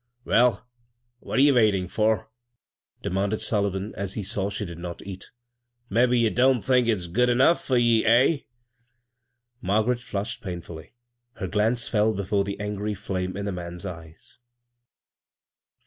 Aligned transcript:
"Well, 0.25 0.67
what 1.19 1.39
ye 1.39 1.51
waitin' 1.51 1.87
for?" 1.87 2.27
demanded 3.03 3.37
5ulHvan, 3.37 3.93
as 3.93 4.15
he 4.15 4.23
saw 4.23 4.49
she 4.49 4.65
did 4.65 4.79
not 4.79 5.03
eat" 5.05 5.29
Mebbe 5.91 6.09
yfe 6.13 6.33
don't 6.33 6.63
think 6.63 6.87
it's 6.87 7.05
good 7.05 7.29
'nough 7.37 7.63
for 7.63 7.77
ye 7.77 8.03
1— 8.03 8.05
eh?" 8.07 8.39
Margaret 9.61 9.99
flushed 9.99 10.41
painfully. 10.41 10.95
Her 11.33 11.45
glance 11.47 11.87
Eell 11.87 12.15
before 12.15 12.43
the 12.43 12.59
angry 12.59 12.95
flame 12.95 13.37
in 13.37 13.45
the 13.45 13.51
man's 13.51 13.85
eyes. 13.85 14.39